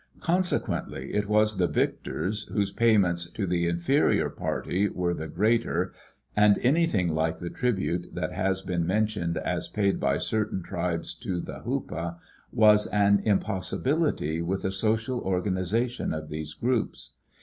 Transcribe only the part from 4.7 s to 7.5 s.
were the greater, and anything like